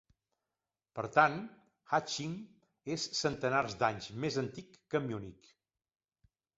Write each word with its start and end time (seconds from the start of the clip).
Per 0.99 1.05
tant, 1.17 1.35
Haching 1.91 2.33
és 2.97 3.07
centenars 3.23 3.79
d'anys 3.85 4.11
més 4.27 4.43
antic 4.47 4.85
que 4.93 5.07
Munic. 5.09 5.57